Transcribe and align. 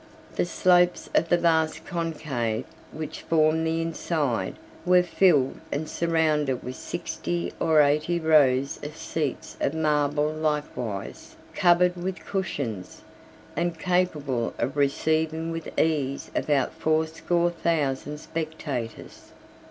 The 0.35 0.45
slopes 0.45 1.11
of 1.13 1.29
the 1.29 1.37
vast 1.37 1.85
concave, 1.85 2.65
which 2.91 3.21
formed 3.21 3.67
the 3.67 3.83
inside, 3.83 4.55
were 4.83 5.03
filled 5.03 5.59
and 5.71 5.87
surrounded 5.87 6.63
with 6.63 6.75
sixty 6.75 7.53
or 7.59 7.83
eighty 7.83 8.19
rows 8.19 8.79
of 8.81 8.97
seats 8.97 9.57
of 9.61 9.75
marble 9.75 10.31
likewise, 10.33 11.35
covered 11.53 11.95
with 11.97 12.25
cushions, 12.25 13.03
and 13.55 13.77
capable 13.77 14.55
of 14.57 14.75
receiving 14.75 15.51
with 15.51 15.69
ease 15.79 16.31
about 16.33 16.73
fourscore 16.73 17.51
thousand 17.51 18.17
spectators. 18.19 19.31